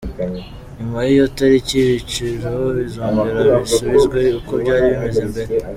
Nyuma 0.77 0.99
y’iyo 1.07 1.25
tariki, 1.37 1.73
ibiciro 1.85 2.51
bizongera 2.77 3.43
bisubizwe 3.63 4.19
uko 4.39 4.51
byari 4.61 4.85
bimeze 4.91 5.23
mbere. 5.31 5.51